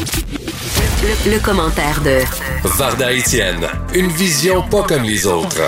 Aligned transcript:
Le, 0.00 1.44
commentaire 1.44 2.00
de 2.04 2.22
Varda 2.78 3.10
Etienne, 3.10 3.66
une 3.96 4.06
vision 4.06 4.62
pas 4.62 4.84
comme 4.84 5.02
les 5.02 5.26
autres. 5.26 5.66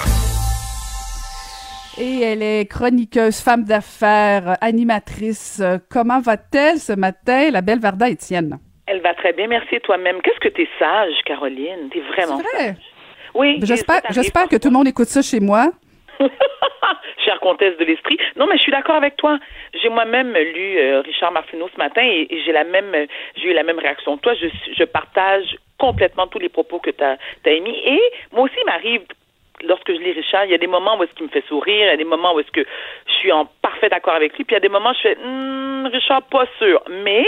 Et 2.00 2.20
elle 2.20 2.42
est 2.42 2.66
chroniqueuse, 2.70 3.40
femme 3.40 3.64
d'affaires, 3.64 4.56
animatrice. 4.60 5.60
Comment 5.90 6.20
va-t-elle 6.20 6.78
ce 6.78 6.92
matin, 6.92 7.50
la 7.50 7.60
belle 7.60 7.80
Varda 7.80 8.08
Etienne? 8.08 8.58
Elle 8.86 9.00
va 9.00 9.14
très 9.14 9.32
bien, 9.32 9.48
merci 9.48 9.80
toi-même. 9.82 10.22
Qu'est-ce 10.22 10.38
que 10.38 10.54
tu 10.54 10.62
es 10.62 10.68
sage, 10.78 11.14
Caroline? 11.24 11.88
T'es 11.92 12.00
vraiment 12.00 12.36
vrai? 12.36 12.66
sage. 12.66 12.76
Oui. 13.34 13.58
J'espère, 13.62 14.02
j'espère 14.10 14.48
que 14.48 14.56
tout 14.56 14.68
le 14.68 14.74
monde 14.74 14.86
écoute 14.86 15.08
ça 15.08 15.22
chez 15.22 15.40
moi. 15.40 15.72
Chère 17.24 17.40
comtesse 17.40 17.76
de 17.78 17.84
l'esprit. 17.84 18.18
Non, 18.36 18.46
mais 18.46 18.56
je 18.56 18.62
suis 18.62 18.72
d'accord 18.72 18.96
avec 18.96 19.16
toi. 19.16 19.38
J'ai 19.74 19.88
moi-même 19.88 20.32
lu 20.32 20.78
euh, 20.78 21.00
Richard 21.00 21.32
Martineau 21.32 21.68
ce 21.72 21.78
matin 21.78 22.02
et, 22.02 22.28
j'ai 22.44 22.52
la 22.52 22.64
même, 22.64 22.94
j'ai 23.36 23.50
eu 23.50 23.54
la 23.54 23.62
même 23.62 23.78
réaction. 23.78 24.16
Toi, 24.18 24.34
je, 24.34 24.46
je 24.76 24.84
partage 24.84 25.56
complètement 25.78 26.26
tous 26.26 26.38
les 26.38 26.48
propos 26.48 26.78
que 26.78 26.90
tu 26.90 27.02
as, 27.02 27.16
as, 27.46 27.50
émis. 27.50 27.76
Et 27.84 28.00
moi 28.32 28.44
aussi, 28.44 28.54
il 28.60 28.66
m'arrive 28.66 29.02
lorsque 29.66 29.92
je 29.92 29.98
lis 29.98 30.12
Richard, 30.12 30.44
il 30.44 30.50
y 30.50 30.54
a 30.54 30.58
des 30.58 30.66
moments 30.66 30.98
où 30.98 31.02
est-ce 31.02 31.12
qu'il 31.14 31.26
me 31.26 31.30
fait 31.30 31.44
sourire, 31.46 31.86
il 31.86 31.86
y 31.86 31.88
a 31.90 31.96
des 31.96 32.04
moments 32.04 32.34
où 32.34 32.40
est-ce 32.40 32.50
que 32.50 32.64
je 33.06 33.12
suis 33.12 33.32
en 33.32 33.46
parfait 33.62 33.92
accord 33.92 34.14
avec 34.14 34.36
lui, 34.36 34.44
puis 34.44 34.54
il 34.54 34.56
y 34.56 34.56
a 34.56 34.60
des 34.60 34.68
moments 34.68 34.90
où 34.90 34.94
je 34.94 35.00
fais 35.00 35.16
hmm, 35.16 35.86
Richard, 35.92 36.22
pas 36.24 36.46
sûr. 36.58 36.82
Mais 37.04 37.24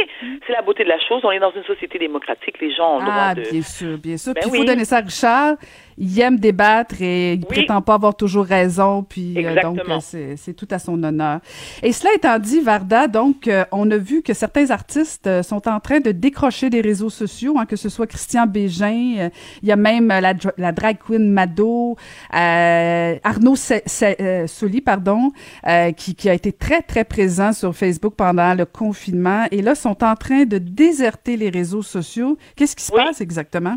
c'est 0.47 0.53
la 0.53 0.63
beauté 0.63 0.85
de 0.85 0.89
la 0.89 0.99
chose. 1.01 1.21
On 1.25 1.31
est 1.31 1.39
dans 1.39 1.53
une 1.53 1.65
société 1.65 1.99
démocratique, 1.99 2.61
les 2.61 2.73
gens 2.73 2.97
ont 2.97 2.99
le 2.99 3.07
ah, 3.09 3.35
droit 3.35 3.45
de. 3.45 3.51
bien 3.51 3.63
sûr, 3.63 3.99
bien 3.99 4.17
sûr. 4.17 4.35
Ben 4.35 4.41
puis 4.41 4.51
il 4.51 4.53
oui. 4.53 4.59
faut 4.59 4.65
donner 4.65 4.85
ça 4.85 4.99
à 4.99 5.01
Richard. 5.01 5.57
Il 6.05 6.19
aime 6.21 6.39
débattre 6.41 6.97
et 7.01 7.35
il 7.35 7.39
Oui. 7.41 7.47
prétend 7.47 7.81
pas 7.81 7.95
avoir 7.95 8.17
toujours 8.17 8.45
raison. 8.45 9.05
Puis 9.09 9.35
euh, 9.39 9.55
donc 9.63 9.79
Exactement. 9.79 10.01
euh, 10.15 10.35
c'est 10.37 10.53
tout 10.55 10.67
à 10.73 10.81
son 10.81 11.01
honneur. 11.05 11.39
Et 11.83 11.93
cela 11.93 12.11
étant 12.17 12.39
dit, 12.41 12.61
Varda, 12.61 13.07
donc 13.07 13.47
euh, 13.47 13.65
on 13.71 13.89
a 13.93 13.97
vu 13.99 14.21
que 14.23 14.35
certains 14.35 14.71
artistes 14.71 15.29
euh, 15.29 15.45
sont 15.45 15.69
en 15.69 15.79
train 15.79 16.01
de 16.01 16.11
décrocher 16.11 16.71
des 16.71 16.81
réseaux 16.81 17.09
sociaux, 17.11 17.55
hein, 17.57 17.67
que 17.67 17.77
ce 17.77 17.89
soit 17.89 18.09
Christian 18.09 18.47
Bégin, 18.47 19.15
euh, 19.19 19.29
il 19.63 19.69
y 19.69 19.73
a 19.73 19.77
même 19.77 20.09
la, 20.09 20.35
la 20.59 20.73
drag 20.73 20.97
queen 21.07 21.31
Mado, 21.31 21.97
euh, 22.35 23.17
Arnaud 23.23 23.55
Soli, 23.57 24.81
pardon, 24.81 25.31
euh, 25.69 25.93
qui, 25.93 26.15
qui 26.17 26.29
a 26.29 26.35
été 26.35 26.53
très 26.53 26.83
très 26.83 27.05
présent 27.05 27.53
sur 27.53 27.77
Facebook 27.77 28.15
pendant 28.17 28.55
le 28.55 28.65
confinement 28.65 29.45
et 29.53 29.63
là 29.63 29.75
sont 29.77 30.03
en 30.03 30.17
train 30.17 30.45
de 30.45 30.59
déserter 30.59 31.37
les 31.37 31.51
réseaux 31.51 31.83
sociaux. 31.83 32.37
Qu'est-ce 32.57 32.75
qui 32.75 32.85
se 32.85 32.93
Oui. 32.93 33.01
passe 33.05 33.21
exactement? 33.21 33.77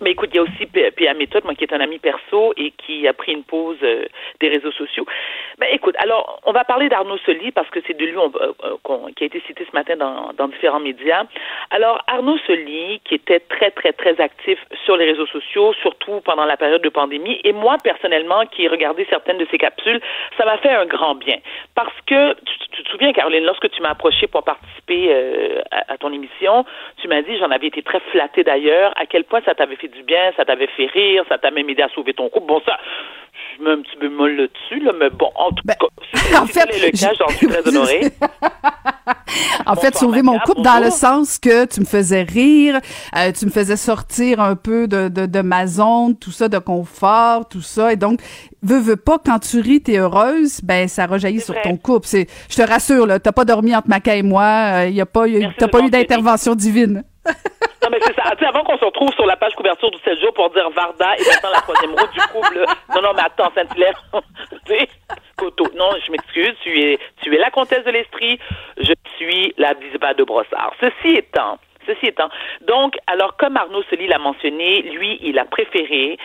Mais 0.00 0.12
écoute, 0.12 0.30
il 0.32 0.36
y 0.36 0.38
a 0.38 0.42
aussi 0.42 0.66
P.A. 0.66 1.14
Méthode, 1.14 1.44
moi 1.44 1.54
qui 1.54 1.64
est 1.64 1.72
un 1.72 1.80
ami 1.80 1.98
perso 1.98 2.52
et 2.56 2.72
qui 2.72 3.06
a 3.06 3.12
pris 3.12 3.32
une 3.32 3.44
pause 3.44 3.76
euh, 3.82 4.06
des 4.40 4.48
réseaux 4.48 4.72
sociaux. 4.72 5.06
Ben 5.58 5.68
écoute, 5.72 5.94
alors 5.98 6.40
on 6.44 6.52
va 6.52 6.64
parler 6.64 6.88
d'Arnaud 6.88 7.18
Soli 7.18 7.50
parce 7.50 7.68
que 7.70 7.80
c'est 7.86 7.96
de 7.96 8.04
lui 8.06 8.16
on- 8.16 8.32
euh, 8.40 9.10
qui 9.16 9.24
a 9.24 9.26
été 9.26 9.42
cité 9.46 9.66
ce 9.70 9.76
matin 9.76 9.96
dans, 9.96 10.48
différents 10.48 10.80
médias. 10.80 11.24
Alors 11.70 12.02
Arnaud 12.06 12.38
Soli, 12.46 13.00
qui 13.04 13.14
était 13.14 13.40
très 13.40 13.70
très 13.70 13.92
très 13.92 14.18
actif 14.20 14.58
sur 14.84 14.96
les 14.96 15.04
réseaux 15.04 15.26
sociaux, 15.26 15.74
surtout 15.74 16.20
pendant 16.22 16.44
la 16.44 16.56
période 16.56 16.82
de 16.82 16.88
pandémie, 16.88 17.40
et 17.44 17.52
moi 17.52 17.76
personnellement 17.82 18.46
qui 18.46 18.64
ai 18.64 18.68
regardé 18.68 19.06
certaines 19.10 19.38
de 19.38 19.46
ses 19.50 19.58
capsules, 19.58 20.00
ça 20.38 20.44
m'a 20.44 20.56
fait 20.58 20.70
un 20.70 20.86
grand 20.86 21.14
bien 21.14 21.36
parce 21.74 21.94
que 22.06 22.32
tu, 22.34 22.58
tu 22.72 22.82
te 22.82 22.90
souviens 22.90 23.12
Caroline, 23.12 23.44
lorsque 23.44 23.70
tu 23.70 23.82
m'as 23.82 23.90
approché 23.90 24.26
pour 24.26 24.42
participer 24.44 25.08
euh, 25.10 25.60
à, 25.70 25.92
à 25.92 25.98
ton 25.98 26.12
émission, 26.12 26.64
tu 27.00 27.08
m'as 27.08 27.22
dit, 27.22 27.36
j'en 27.38 27.50
avais 27.50 27.66
été 27.66 27.82
très 27.82 28.00
flattée 28.10 28.44
d'ailleurs, 28.44 28.92
à 28.96 29.06
quel 29.06 29.24
point 29.24 29.40
ça 29.44 29.54
t'avait 29.54 29.76
fait 29.76 29.88
du 29.90 30.02
bien, 30.04 30.30
ça 30.36 30.44
t'avait 30.44 30.68
fait 30.76 30.86
rire, 30.86 31.24
ça 31.28 31.38
t'a 31.38 31.50
même 31.50 31.68
aidé 31.68 31.82
à 31.82 31.88
sauver 31.90 32.14
ton 32.14 32.28
couple. 32.28 32.46
Bon, 32.46 32.60
ça, 32.66 32.76
je 33.58 33.64
mets 33.64 33.70
un 33.72 33.82
petit 33.82 33.96
bémol 34.00 34.36
là-dessus, 34.36 34.80
là, 34.84 34.92
mais 34.98 35.10
bon, 35.10 35.30
en 35.34 35.50
tout 35.50 35.62
Ben, 35.64 35.74
cas, 35.78 35.86
si, 36.14 36.36
en 36.38 36.46
fait, 36.46 36.66
le 36.66 36.90
cas, 36.90 37.10
je- 37.12 37.18
j'en 37.18 37.28
suis 37.36 37.46
très 37.46 37.66
honorée. 37.68 38.00
En 39.66 39.76
fait, 39.76 39.94
sauver 39.96 40.22
mon 40.22 40.38
couple 40.40 40.62
dans 40.62 40.82
le 40.82 40.90
sens 40.90 41.38
que 41.38 41.64
tu 41.66 41.80
me 41.80 41.84
faisais 41.84 42.22
rire, 42.22 42.80
euh, 43.16 43.30
tu 43.30 43.44
me 43.46 43.50
faisais 43.50 43.76
sortir 43.76 44.40
un 44.40 44.56
peu 44.56 44.88
de, 44.88 45.08
de, 45.08 45.26
de 45.26 45.40
ma 45.42 45.66
zone, 45.68 46.16
tout 46.18 46.32
ça, 46.32 46.48
de 46.48 46.58
confort, 46.58 47.48
tout 47.48 47.60
ça. 47.62 47.92
Et 47.92 47.96
donc, 47.96 48.20
veux, 48.62 48.80
veux 48.80 48.96
pas, 48.96 49.18
quand 49.24 49.38
tu 49.38 49.60
ris, 49.60 49.80
t'es 49.82 49.98
heureuse, 49.98 50.60
ben 50.62 50.88
ça 50.88 51.06
rejaillit 51.06 51.40
sur 51.40 51.54
vrai. 51.54 51.62
ton 51.62 51.76
couple. 51.76 52.06
C'est, 52.08 52.26
je 52.48 52.56
te 52.56 52.62
rassure, 52.62 53.06
là, 53.06 53.20
t'as 53.20 53.32
pas 53.32 53.44
dormi 53.44 53.74
entre 53.76 53.88
Maca 53.88 54.16
et 54.16 54.22
moi, 54.22 54.84
il 54.86 54.94
y 54.94 55.00
a 55.00 55.06
pas, 55.06 55.28
y 55.28 55.36
a- 55.36 55.40
Merci 55.40 55.56
t'as 55.58 55.68
pas 55.68 55.80
eu 55.80 55.90
d'intervention 55.90 56.54
divine. 56.56 57.04
C'est 58.02 58.14
ça. 58.14 58.30
Tu 58.32 58.38
sais, 58.38 58.46
avant 58.46 58.64
qu'on 58.64 58.78
se 58.78 58.84
retrouve 58.84 59.12
sur 59.14 59.26
la 59.26 59.36
page 59.36 59.54
couverture 59.54 59.90
du 59.90 59.98
7 59.98 60.20
jours 60.20 60.32
pour 60.34 60.50
dire 60.50 60.68
Varda 60.70 61.16
et 61.16 61.22
maintenant 61.26 61.50
la 61.52 61.60
troisième 61.60 61.92
roue 61.92 62.06
du 62.12 62.20
couple. 62.32 62.64
Non, 62.94 63.02
non, 63.02 63.12
mais 63.14 63.22
attends, 63.22 63.52
sais, 64.66 64.88
Coteau. 65.36 65.66
Non, 65.74 65.90
je 66.04 66.10
m'excuse. 66.10 66.54
Tu 66.62 66.80
es, 66.80 66.98
tu 67.22 67.34
es 67.34 67.38
la 67.38 67.50
comtesse 67.50 67.84
de 67.84 67.90
l'Estrie. 67.90 68.38
Je 68.78 68.92
suis 69.16 69.54
la 69.58 69.74
Bisba 69.74 70.14
de 70.14 70.24
Brossard. 70.24 70.72
Ceci 70.80 71.16
étant, 71.16 71.58
Ceci 71.86 72.06
étant, 72.06 72.28
donc, 72.60 72.96
alors 73.06 73.36
comme 73.36 73.56
Arnaud 73.56 73.82
Soli 73.84 74.06
l'a 74.06 74.18
mentionné, 74.18 74.82
lui, 74.82 75.18
il 75.22 75.38
a 75.38 75.46
préféré 75.46 76.18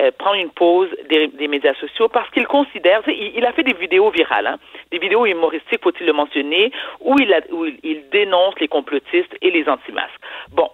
euh, 0.00 0.10
prendre 0.18 0.36
une 0.36 0.50
pause 0.50 0.88
des, 1.08 1.28
des 1.28 1.48
médias 1.48 1.74
sociaux 1.74 2.08
parce 2.08 2.28
qu'il 2.30 2.46
considère, 2.46 3.02
il, 3.06 3.32
il 3.36 3.46
a 3.46 3.52
fait 3.52 3.62
des 3.62 3.72
vidéos 3.72 4.10
virales, 4.10 4.46
hein, 4.46 4.58
des 4.90 4.98
vidéos 4.98 5.24
humoristiques, 5.24 5.82
faut-il 5.82 6.06
le 6.06 6.12
mentionner, 6.12 6.72
où 7.00 7.14
il, 7.20 7.32
où 7.52 7.66
il 7.84 8.08
dénonce 8.10 8.58
les 8.58 8.68
complotistes 8.68 9.34
et 9.40 9.50
les 9.52 9.68
anti-masques. 9.68 10.20
Bon, 10.50 10.70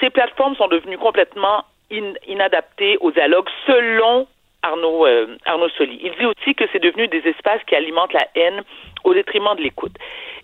ces 0.00 0.10
plateformes 0.10 0.56
sont 0.56 0.68
devenues 0.68 0.98
complètement 0.98 1.64
in- 1.92 2.14
inadaptées 2.26 2.96
au 3.00 3.10
dialogue 3.10 3.48
selon 3.66 4.26
Arnaud, 4.62 5.06
euh, 5.06 5.36
Arnaud 5.44 5.68
Soli. 5.70 6.00
Il 6.02 6.12
dit 6.18 6.26
aussi 6.26 6.54
que 6.54 6.64
c'est 6.72 6.82
devenu 6.82 7.06
des 7.08 7.26
espaces 7.28 7.62
qui 7.66 7.74
alimentent 7.76 8.12
la 8.12 8.26
haine 8.34 8.62
au 9.04 9.14
détriment 9.14 9.54
de 9.56 9.62
l'écoute. 9.62 9.94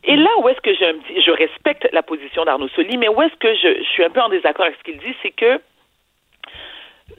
Et 0.05 0.17
là 0.17 0.31
où 0.39 0.49
est-ce 0.49 0.61
que 0.61 0.75
petit, 0.75 1.21
je 1.21 1.31
respecte 1.31 1.89
la 1.93 2.03
position 2.03 2.45
d'Arnaud 2.45 2.69
Soli, 2.69 2.97
mais 2.97 3.09
où 3.09 3.21
est-ce 3.23 3.35
que 3.37 3.55
je, 3.55 3.79
je 3.83 3.89
suis 3.89 4.05
un 4.05 4.11
peu 4.11 4.21
en 4.21 4.29
désaccord 4.29 4.67
avec 4.67 4.79
ce 4.79 4.85
qu'il 4.85 4.99
dit, 4.99 5.15
c'est 5.23 5.33
que 5.33 5.61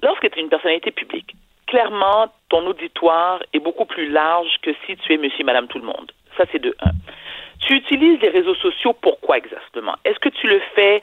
lorsque 0.03 0.29
tu 0.31 0.39
es 0.39 0.41
une 0.41 0.49
personnalité 0.49 0.91
publique, 0.91 1.33
clairement, 1.67 2.27
ton 2.49 2.65
auditoire 2.67 3.41
est 3.53 3.59
beaucoup 3.59 3.85
plus 3.85 4.09
large 4.09 4.55
que 4.61 4.71
si 4.85 4.95
tu 4.97 5.13
es 5.13 5.17
monsieur 5.17 5.43
madame 5.43 5.67
tout 5.67 5.79
le 5.79 5.85
monde. 5.85 6.11
Ça, 6.37 6.45
c'est 6.51 6.59
de 6.61 6.75
un. 6.81 6.91
Tu 7.65 7.73
utilises 7.73 8.19
les 8.21 8.29
réseaux 8.29 8.55
sociaux 8.55 8.93
pourquoi 8.93 9.37
exactement? 9.37 9.95
Est-ce 10.05 10.19
que 10.19 10.29
tu 10.29 10.47
le 10.47 10.61
fais 10.75 11.01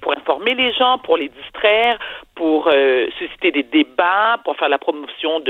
pour 0.00 0.12
informer 0.12 0.54
les 0.54 0.72
gens, 0.72 0.98
pour 0.98 1.16
les 1.16 1.28
distraire, 1.28 1.98
pour 2.34 2.68
euh, 2.68 3.06
susciter 3.18 3.50
des 3.50 3.62
débats, 3.62 4.38
pour 4.44 4.56
faire 4.56 4.68
la 4.68 4.78
promotion 4.78 5.40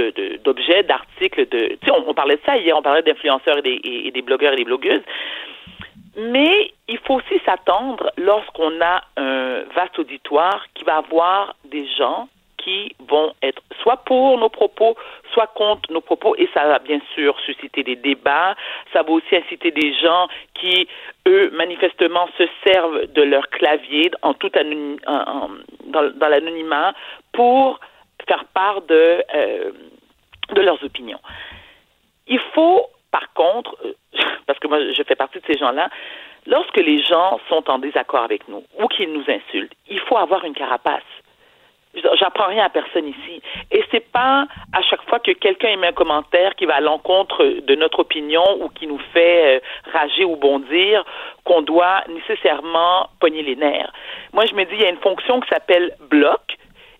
d'objets, 0.44 0.82
d'articles, 0.84 1.48
de. 1.48 1.78
On, 1.92 2.14
parlait 2.14 2.36
de 2.36 2.42
ça 2.46 2.56
hier, 2.56 2.76
on 2.76 2.82
parlait 2.82 3.02
d'influenceurs 3.02 3.58
et 3.64 4.10
des 4.10 4.22
blogueurs 4.22 4.52
et 4.52 4.56
des 4.56 4.64
blogueuses. 4.64 5.02
Mais 6.16 6.72
il 6.88 6.98
faut 6.98 7.14
aussi 7.14 7.40
s'attendre 7.44 8.10
lorsqu'on 8.16 8.80
a 8.80 9.02
un 9.16 9.62
vaste 9.74 9.98
auditoire 9.98 10.66
qui 10.74 10.84
va 10.84 10.96
avoir 10.96 11.54
des 11.64 11.86
gens 11.98 12.28
qui 12.70 12.94
vont 13.08 13.32
être 13.42 13.62
soit 13.82 13.98
pour 14.04 14.38
nos 14.38 14.48
propos, 14.48 14.96
soit 15.32 15.48
contre 15.48 15.92
nos 15.92 16.00
propos, 16.00 16.36
et 16.36 16.48
ça 16.54 16.66
va 16.66 16.78
bien 16.78 17.00
sûr 17.14 17.38
susciter 17.40 17.82
des 17.82 17.96
débats. 17.96 18.54
Ça 18.92 19.02
va 19.02 19.10
aussi 19.10 19.36
inciter 19.36 19.70
des 19.70 19.92
gens 19.94 20.28
qui, 20.54 20.88
eux, 21.26 21.50
manifestement, 21.50 22.28
se 22.38 22.44
servent 22.64 23.06
de 23.06 23.22
leur 23.22 23.48
clavier 23.48 24.10
en 24.22 24.34
tout 24.34 24.50
dans 24.50 26.28
l'anonymat 26.28 26.94
pour 27.32 27.80
faire 28.28 28.44
part 28.46 28.82
de, 28.82 29.24
euh, 29.34 29.70
de 30.54 30.60
leurs 30.60 30.82
opinions. 30.84 31.20
Il 32.26 32.40
faut, 32.54 32.86
par 33.10 33.32
contre, 33.32 33.76
euh, 33.84 33.94
parce 34.46 34.58
que 34.58 34.68
moi 34.68 34.78
je 34.92 35.02
fais 35.02 35.16
partie 35.16 35.38
de 35.38 35.46
ces 35.46 35.58
gens-là, 35.58 35.88
lorsque 36.46 36.76
les 36.76 37.02
gens 37.02 37.40
sont 37.48 37.68
en 37.70 37.78
désaccord 37.78 38.22
avec 38.22 38.46
nous 38.48 38.62
ou 38.78 38.86
qu'ils 38.88 39.12
nous 39.12 39.24
insultent, 39.28 39.72
il 39.88 40.00
faut 40.00 40.16
avoir 40.16 40.44
une 40.44 40.54
carapace. 40.54 41.02
J'apprends 41.94 42.46
rien 42.46 42.64
à 42.64 42.68
personne 42.68 43.08
ici. 43.08 43.42
Et 43.72 43.82
c'est 43.90 44.10
pas 44.12 44.46
à 44.72 44.82
chaque 44.82 45.02
fois 45.08 45.18
que 45.18 45.32
quelqu'un 45.32 45.70
émet 45.70 45.88
un 45.88 45.92
commentaire 45.92 46.54
qui 46.54 46.64
va 46.64 46.76
à 46.76 46.80
l'encontre 46.80 47.44
de 47.44 47.74
notre 47.74 47.98
opinion 48.00 48.44
ou 48.60 48.68
qui 48.68 48.86
nous 48.86 49.00
fait 49.12 49.56
euh, 49.56 49.60
rager 49.92 50.24
ou 50.24 50.36
bondir 50.36 51.04
qu'on 51.44 51.62
doit 51.62 52.02
nécessairement 52.08 53.08
pogner 53.18 53.42
les 53.42 53.56
nerfs. 53.56 53.92
Moi, 54.32 54.46
je 54.46 54.54
me 54.54 54.64
dis, 54.64 54.74
il 54.74 54.82
y 54.82 54.86
a 54.86 54.90
une 54.90 54.98
fonction 54.98 55.40
qui 55.40 55.48
s'appelle 55.48 55.94
bloc. 56.10 56.40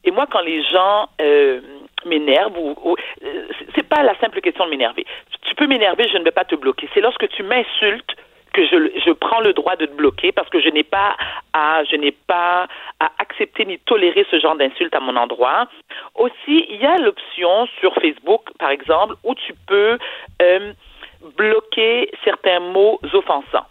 Et 0.03 0.11
moi, 0.11 0.27
quand 0.31 0.41
les 0.41 0.63
gens 0.65 1.09
euh, 1.21 1.61
m'énervent, 2.07 2.59
ou, 2.59 2.75
ou- 2.83 2.97
euh, 3.25 3.47
c'est 3.77 3.89
pas 3.89 4.03
la 4.03 4.19
simple 4.19 4.41
question 4.41 4.65
de 4.65 4.71
m'énerver. 4.71 5.07
Tu 5.43 5.55
peux 5.55 5.67
m'énerver, 5.69 6.09
je 6.09 6.17
ne 6.19 6.25
vais 6.25 6.31
pas 6.33 6.45
te 6.45 6.57
bloquer. 6.57 6.89
C'est 6.95 7.01
lorsque 7.01 7.29
tu 7.29 7.43
m'insultes 7.45 8.17
que 8.53 8.65
je, 8.67 9.01
je 9.05 9.13
prends 9.13 9.41
le 9.41 9.53
droit 9.53 9.77
de 9.77 9.87
te 9.87 9.93
bloquer 9.93 10.33
parce 10.33 10.49
que 10.49 10.61
je 10.61 10.69
n'ai 10.69 10.83
pas 10.83 11.17
à 11.53 11.83
je 11.85 11.97
n'ai 11.97 12.13
pas 12.13 12.67
à 13.01 13.11
accepter 13.19 13.65
ni 13.65 13.79
tolérer 13.79 14.27
ce 14.31 14.39
genre 14.39 14.57
d'insultes 14.57 14.95
à 14.95 15.01
mon 15.01 15.17
endroit. 15.17 15.67
Aussi, 16.15 16.67
il 16.69 16.81
y 16.81 16.87
a 16.87 16.99
l'option 16.99 17.67
sur 17.81 17.95
Facebook, 17.95 18.51
par 18.59 18.71
exemple, 18.71 19.15
où 19.25 19.35
tu 19.35 19.55
peux 19.67 19.99
euh, 20.43 20.73
bloquer 21.37 22.11
certains 22.25 22.61
mots 22.61 23.01
offensants. 23.13 23.67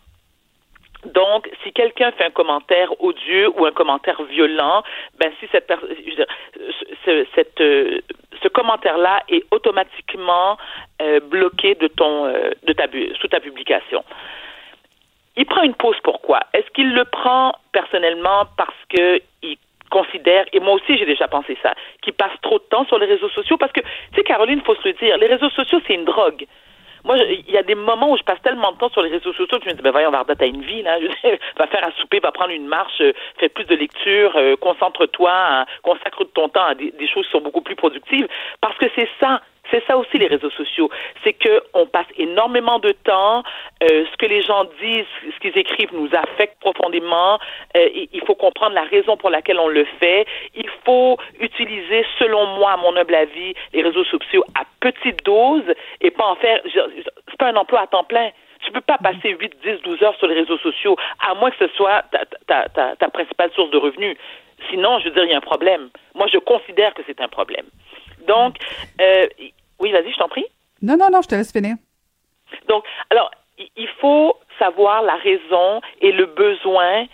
Donc, 1.06 1.50
si 1.64 1.72
quelqu'un 1.72 2.12
fait 2.12 2.26
un 2.26 2.30
commentaire 2.30 2.92
odieux 3.02 3.50
ou 3.58 3.66
un 3.66 3.72
commentaire 3.72 4.22
violent, 4.24 4.84
ben 5.18 5.32
si 5.40 5.48
cette 5.52 5.66
personne, 5.66 5.96
ce, 7.06 7.26
cette, 7.36 7.62
euh, 7.62 8.02
ce 8.44 8.48
commentaire-là 8.50 9.24
est 9.30 9.46
automatiquement 9.52 10.58
euh, 11.02 11.22
bloqué 11.22 11.76
de 11.76 11.88
ton, 11.88 12.26
euh, 12.26 12.52
de 12.64 12.74
ta, 12.74 12.88
sous 13.20 13.28
ta 13.30 13.40
publication. 13.40 14.04
Il 15.40 15.46
prend 15.46 15.64
une 15.64 15.74
pause 15.74 15.96
pourquoi? 16.04 16.42
Est-ce 16.54 16.70
qu'il 16.72 16.94
le 16.94 17.06
prend 17.06 17.54
personnellement 17.72 18.44
parce 18.58 18.76
que 18.90 19.22
il 19.42 19.58
considère, 19.90 20.46
et 20.52 20.60
moi 20.60 20.74
aussi 20.74 20.98
j'ai 20.98 21.06
déjà 21.06 21.28
pensé 21.30 21.58
ça, 21.64 21.74
qu'il 22.02 22.14
passe 22.14 22.34
trop 22.42 22.60
de 22.60 22.64
temps 22.66 22.86
sur 22.86 23.00
les 23.00 23.06
réseaux 23.06 23.30
sociaux? 23.30 23.58
Parce 23.58 23.72
que, 23.72 23.80
tu 23.80 24.16
sais, 24.18 24.24
Caroline, 24.24 24.62
faut 24.62 24.76
se 24.76 24.88
le 24.88 24.94
dire, 24.94 25.18
les 25.18 25.28
réseaux 25.28 25.50
sociaux, 25.50 25.80
c'est 25.88 25.94
une 25.94 26.04
drogue. 26.04 26.46
Moi, 27.06 27.16
il 27.18 27.50
y 27.50 27.58
a 27.58 27.64
des 27.64 27.76
moments 27.76 28.12
où 28.12 28.18
je 28.18 28.24
passe 28.24 28.42
tellement 28.42 28.74
de 28.74 28.78
temps 28.78 28.90
sur 28.90 29.02
les 29.02 29.10
réseaux 29.10 29.32
sociaux 29.32 29.58
que 29.58 29.64
je 29.64 29.70
me 29.70 29.76
dis, 29.76 29.82
ben 29.82 29.92
voyons, 29.92 30.12
Varda, 30.12 30.36
t'as 30.36 30.48
une 30.48 30.62
vie, 30.62 30.82
là. 30.82 30.98
va 31.58 31.68
faire 31.68 31.88
un 31.88 31.92
souper, 32.02 32.20
va 32.20 32.34
prendre 32.34 32.52
une 32.52 32.68
marche, 32.68 33.00
euh, 33.00 33.14
fais 33.38 33.48
plus 33.48 33.64
de 33.64 33.76
lecture, 33.76 34.36
euh, 34.36 34.58
concentre-toi, 34.58 35.32
hein, 35.32 35.66
consacre 35.84 36.26
ton 36.26 36.50
temps 36.50 36.66
à 36.66 36.76
des, 36.76 36.92
choses 37.08 37.26
qui 37.26 37.32
sont 37.32 37.42
beaucoup 37.42 37.62
plus 37.62 37.76
productives. 37.76 38.28
Parce 38.60 38.78
que 38.78 38.88
c'est 38.96 39.08
ça. 39.22 39.42
C'est 39.72 39.86
ça 39.86 39.98
aussi 39.98 40.18
les 40.18 40.28
réseaux 40.28 40.50
sociaux, 40.50 40.90
c'est 41.24 41.34
que 41.34 41.62
on 41.74 41.86
passe 41.86 42.08
énormément 42.18 42.80
de 42.80 42.92
temps. 42.92 43.44
Euh, 43.84 44.06
ce 44.12 44.18
que 44.18 44.26
les 44.26 44.42
gens 44.42 44.66
disent, 44.82 45.06
ce 45.34 45.40
qu'ils 45.40 45.58
écrivent 45.58 45.94
nous 45.94 46.10
affecte 46.14 46.60
profondément. 46.60 47.40
Euh, 47.78 47.90
il 48.12 48.22
faut 48.26 48.36
comprendre 48.36 48.76
la 48.76 48.84
raison 48.84 49.18
pour 49.18 49.30
laquelle 49.30 49.60
on 49.60 49.68
le 49.68 49.86
fait. 50.00 50.26
Il 50.56 50.70
faut 50.86 51.18
utiliser, 51.40 52.06
selon 52.18 52.46
moi, 52.58 52.72
à 52.72 52.78
mon 52.78 52.96
humble 52.96 53.16
avis, 53.16 53.54
les 53.74 53.84
réseaux 53.84 54.06
sociaux 54.06 54.44
à 54.60 54.64
petite 54.80 55.24
dose 55.24 55.64
et 56.02 56.12
pas 56.12 56.26
en 56.26 56.36
faire. 56.36 56.62
C'est 56.66 57.38
pas 57.38 57.48
un 57.48 57.56
emploi 57.56 57.82
à 57.82 57.88
temps 57.88 58.04
plein. 58.04 58.30
Tu 58.66 58.72
peux 58.72 58.82
pas 58.82 58.98
passer 58.98 59.30
8, 59.40 59.54
10, 59.64 59.82
12 59.84 60.04
heures 60.04 60.16
sur 60.18 60.28
les 60.28 60.36
réseaux 60.36 60.58
sociaux, 60.58 60.98
à 61.26 61.34
moins 61.34 61.50
que 61.50 61.66
ce 61.66 61.74
soit 61.76 62.04
ta, 62.12 62.26
ta, 62.48 62.70
ta, 62.70 62.96
ta 62.96 63.10
principale 63.10 63.52
source 63.52 63.72
de 63.72 63.78
revenus. 63.78 64.18
Sinon, 64.70 65.00
je 65.00 65.06
veux 65.06 65.12
dire, 65.12 65.24
il 65.24 65.32
y 65.32 65.34
a 65.34 65.38
un 65.38 65.42
problème. 65.42 65.90
Moi, 66.14 66.28
je 66.32 66.38
considère 66.40 66.94
que 66.94 67.02
c'est 67.08 67.22
un 67.22 67.30
problème. 67.30 67.66
Donc, 68.28 68.58
euh, 69.00 69.28
oui, 69.80 69.92
vas-y, 69.92 70.12
je 70.12 70.18
t'en 70.18 70.30
prie. 70.30 70.46
Non, 70.82 70.98
non, 70.98 71.10
non, 71.12 71.22
je 71.22 71.28
te 71.28 71.36
laisse 71.36 71.52
finir. 71.52 71.76
Donc, 72.68 72.84
alors, 73.10 73.32
il 73.58 73.88
faut 74.00 74.38
savoir 74.58 75.02
la 75.02 75.16
raison 75.16 75.82
et 76.02 76.12
le 76.12 76.26
besoin 76.26 77.06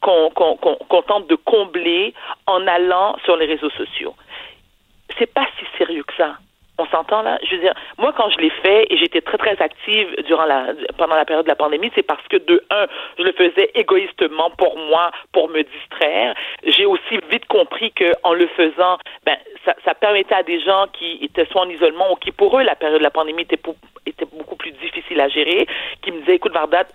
qu'on 0.00 1.02
tente 1.06 1.28
de 1.28 1.36
combler 1.36 2.14
en 2.46 2.66
allant 2.66 3.16
sur 3.24 3.36
les 3.36 3.46
réseaux 3.46 3.70
sociaux. 3.70 4.14
C'est 5.18 5.32
pas 5.32 5.46
si 5.58 5.64
sérieux 5.78 6.02
que 6.02 6.14
ça. 6.16 6.38
On 6.78 6.86
s'entend 6.86 7.22
là? 7.22 7.38
Je 7.44 7.54
veux 7.54 7.60
dire, 7.60 7.74
moi 7.98 8.12
quand 8.16 8.30
je 8.30 8.38
l'ai 8.38 8.50
fait 8.50 8.86
et 8.90 8.96
j'étais 8.96 9.20
très 9.20 9.38
très 9.38 9.60
active 9.60 10.08
durant 10.26 10.46
la 10.46 10.68
pendant 10.96 11.14
la 11.14 11.24
période 11.24 11.44
de 11.44 11.50
la 11.50 11.56
pandémie, 11.56 11.90
c'est 11.94 12.02
parce 12.02 12.26
que 12.28 12.38
de 12.38 12.64
un, 12.70 12.86
je 13.18 13.22
le 13.22 13.32
faisais 13.32 13.70
égoïstement 13.74 14.50
pour 14.50 14.78
moi, 14.78 15.10
pour 15.32 15.48
me 15.50 15.62
distraire. 15.62 16.34
J'ai 16.64 16.86
aussi 16.86 17.18
vite 17.30 17.46
compris 17.46 17.92
que 17.92 18.12
en 18.22 18.32
le 18.32 18.46
faisant, 18.48 18.98
ben 19.24 19.36
ça, 19.64 19.74
ça 19.84 19.94
permettait 19.94 20.34
à 20.34 20.42
des 20.42 20.60
gens 20.60 20.86
qui 20.92 21.18
étaient 21.22 21.46
soit 21.46 21.62
en 21.62 21.68
isolement 21.68 22.12
ou 22.12 22.16
qui 22.16 22.32
pour 22.32 22.58
eux 22.58 22.62
la 22.62 22.74
période 22.74 22.98
de 22.98 23.04
la 23.04 23.10
pandémie 23.10 23.42
était, 23.42 23.60
était 24.06 24.26
beaucoup 24.32 24.56
plus 24.56 24.72
difficile 24.72 25.20
à 25.20 25.28
gérer, 25.28 25.66
qui 26.00 26.10
me 26.10 26.20
disaient 26.20 26.36
écoute 26.36 26.52
Vardat, 26.52 26.86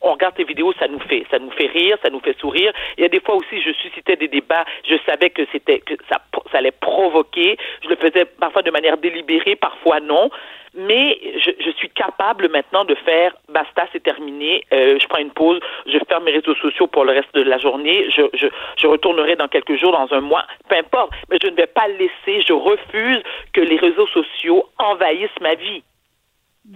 on 0.00 0.12
regarde 0.12 0.34
tes 0.34 0.44
vidéos, 0.44 0.72
ça 0.78 0.88
nous 0.88 1.00
fait, 1.00 1.24
ça 1.30 1.38
nous 1.38 1.50
fait 1.50 1.66
rire, 1.66 1.96
ça 2.02 2.10
nous 2.10 2.20
fait 2.20 2.38
sourire. 2.38 2.72
Il 2.96 3.02
y 3.02 3.04
a 3.04 3.08
des 3.08 3.20
fois 3.20 3.36
aussi, 3.36 3.60
je 3.60 3.72
suscitais 3.72 4.16
des 4.16 4.28
débats, 4.28 4.64
je 4.88 4.96
savais 5.06 5.30
que 5.30 5.42
c'était, 5.52 5.80
que 5.80 5.94
ça, 6.10 6.20
ça 6.52 6.58
allait 6.58 6.70
provoquer. 6.70 7.56
Je 7.82 7.88
le 7.88 7.96
faisais 7.96 8.24
parfois 8.24 8.62
de 8.62 8.70
manière 8.70 8.98
délibérée, 8.98 9.56
parfois 9.56 10.00
non. 10.00 10.30
Mais 10.74 11.18
je, 11.38 11.50
je 11.58 11.70
suis 11.70 11.88
capable 11.88 12.50
maintenant 12.50 12.84
de 12.84 12.94
faire, 12.94 13.34
basta, 13.48 13.88
c'est 13.92 14.02
terminé. 14.02 14.62
Euh, 14.74 14.98
je 15.00 15.06
prends 15.06 15.18
une 15.18 15.30
pause, 15.30 15.58
je 15.86 15.98
ferme 16.06 16.24
mes 16.24 16.32
réseaux 16.32 16.54
sociaux 16.56 16.86
pour 16.86 17.04
le 17.06 17.12
reste 17.12 17.34
de 17.34 17.42
la 17.42 17.56
journée. 17.56 18.10
Je, 18.10 18.22
je, 18.34 18.46
je 18.76 18.86
retournerai 18.86 19.36
dans 19.36 19.48
quelques 19.48 19.76
jours, 19.76 19.92
dans 19.92 20.12
un 20.12 20.20
mois, 20.20 20.44
peu 20.68 20.76
importe. 20.76 21.12
Mais 21.30 21.38
je 21.42 21.48
ne 21.48 21.56
vais 21.56 21.66
pas 21.66 21.88
laisser, 21.88 22.42
je 22.46 22.52
refuse 22.52 23.22
que 23.54 23.62
les 23.62 23.76
réseaux 23.76 24.06
sociaux 24.08 24.66
envahissent 24.78 25.40
ma 25.40 25.54
vie. 25.54 25.82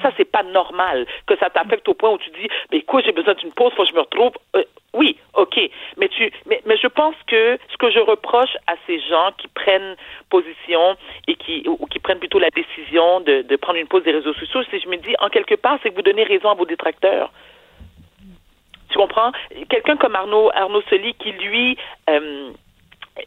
Ça, 0.03 0.13
c'est 0.17 0.31
pas 0.31 0.43
normal 0.45 1.07
que 1.27 1.37
ça 1.39 1.51
t'affecte 1.51 1.89
au 1.89 1.95
point 1.95 2.11
où 2.11 2.19
tu 2.19 2.31
dis, 2.31 2.49
mais 2.71 2.83
quoi, 2.83 3.03
j'ai 3.03 3.13
besoin 3.13 3.35
d'une 3.35 3.53
pause, 3.53 3.73
faut 3.75 3.83
que 3.83 3.89
je 3.89 3.95
me 3.95 4.01
retrouve. 4.01 4.33
Euh, 4.55 4.63
oui, 4.93 5.17
ok, 5.35 5.59
mais 5.99 6.09
tu, 6.09 6.33
mais, 6.47 6.61
mais 6.65 6.77
je 6.77 6.87
pense 6.87 7.15
que 7.27 7.59
ce 7.71 7.77
que 7.77 7.91
je 7.91 8.01
reproche 8.01 8.57
à 8.67 8.75
ces 8.87 8.99
gens 9.01 9.31
qui 9.39 9.49
prennent 9.49 9.97
position 10.31 10.97
et 11.29 11.35
qui 11.37 11.65
ou 11.67 11.87
qui 11.87 11.99
prennent 12.01 12.19
plutôt 12.19 12.39
la 12.39 12.51
décision 12.51 13.21
de, 13.21 13.43
de 13.43 13.57
prendre 13.57 13.79
une 13.79 13.87
pause 13.87 14.03
des 14.03 14.13
réseaux 14.13 14.35
sociaux, 14.35 14.63
c'est 14.71 14.81
je 14.81 14.89
me 14.89 14.97
dis 14.97 15.15
en 15.21 15.29
quelque 15.29 15.55
part, 15.55 15.79
c'est 15.83 15.91
que 15.91 15.95
vous 15.95 16.03
donnez 16.03 16.25
raison 16.25 16.51
à 16.51 16.55
vos 16.55 16.67
détracteurs. 16.67 17.31
Tu 18.91 18.99
comprends? 18.99 19.31
Quelqu'un 19.69 19.97
comme 19.97 20.17
Arnaud 20.17 20.51
Arnaud 20.55 20.83
Soli 20.91 21.15
qui 21.15 21.31
lui 21.33 21.77
euh, 22.09 22.51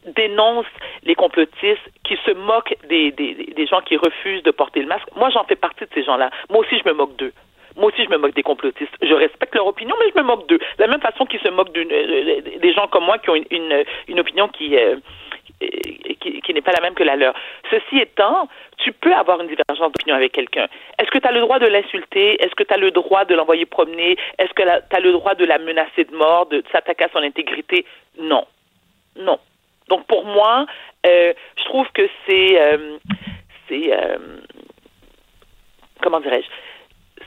dénonce 0.05 0.65
les 1.03 1.15
complotistes, 1.15 1.89
qui 2.03 2.17
se 2.25 2.31
moquent 2.31 2.75
des, 2.89 3.11
des, 3.11 3.67
gens 3.67 3.81
qui 3.81 3.97
refusent 3.97 4.43
de 4.43 4.51
porter 4.51 4.81
le 4.81 4.87
masque. 4.87 5.07
Moi, 5.15 5.29
j'en 5.29 5.43
fais 5.45 5.55
partie 5.55 5.85
de 5.85 5.89
ces 5.93 6.03
gens-là. 6.03 6.29
Moi 6.49 6.59
aussi, 6.59 6.77
je 6.77 6.87
me 6.87 6.93
moque 6.93 7.15
d'eux. 7.15 7.33
Moi 7.75 7.87
aussi, 7.91 8.03
je 8.03 8.09
me 8.09 8.17
moque 8.17 8.35
des 8.35 8.43
complotistes. 8.43 8.93
Je 9.01 9.13
respecte 9.13 9.55
leur 9.55 9.67
opinion, 9.67 9.95
mais 9.99 10.11
je 10.13 10.19
me 10.19 10.25
moque 10.25 10.47
d'eux. 10.47 10.59
De 10.59 10.83
la 10.83 10.87
même 10.87 11.01
façon 11.01 11.25
qu'ils 11.25 11.39
se 11.39 11.49
moquent 11.49 11.75
euh, 11.75 12.41
des 12.59 12.73
gens 12.73 12.87
comme 12.87 13.05
moi 13.05 13.17
qui 13.17 13.29
ont 13.29 13.35
une, 13.35 13.83
une, 14.07 14.19
opinion 14.19 14.47
qui, 14.47 14.77
euh, 14.77 14.97
qui, 16.19 16.41
qui 16.41 16.53
n'est 16.53 16.61
pas 16.61 16.71
la 16.71 16.81
même 16.81 16.93
que 16.93 17.03
la 17.03 17.15
leur. 17.15 17.33
Ceci 17.71 17.99
étant, 17.99 18.47
tu 18.77 18.91
peux 18.91 19.13
avoir 19.13 19.41
une 19.41 19.47
divergence 19.47 19.91
d'opinion 19.91 20.15
avec 20.15 20.33
quelqu'un. 20.33 20.67
Est-ce 20.99 21.09
que 21.09 21.17
tu 21.17 21.27
as 21.27 21.31
le 21.31 21.41
droit 21.41 21.59
de 21.59 21.67
l'insulter? 21.67 22.43
Est-ce 22.43 22.53
que 22.55 22.63
tu 22.63 22.73
as 22.73 22.77
le 22.77 22.91
droit 22.91 23.25
de 23.25 23.33
l'envoyer 23.33 23.65
promener? 23.65 24.17
Est-ce 24.37 24.53
que 24.53 24.63
tu 24.63 24.95
as 24.95 24.99
le 24.99 25.11
droit 25.11 25.33
de 25.35 25.45
la 25.45 25.57
menacer 25.57 26.05
de 26.05 26.15
mort, 26.15 26.45
de 26.47 26.63
s'attaquer 26.71 27.05
à 27.05 27.09
son 27.09 27.19
intégrité? 27.19 27.85
Non. 28.19 28.45
Non. 29.15 29.39
Donc 29.89 30.05
pour 30.07 30.25
moi, 30.25 30.65
euh, 31.05 31.33
je 31.57 31.63
trouve 31.65 31.87
que 31.93 32.07
c'est 32.27 32.61
euh, 32.61 32.97
c'est 33.67 33.93
euh, 33.93 34.17
comment 36.01 36.19
dirais-je 36.19 36.47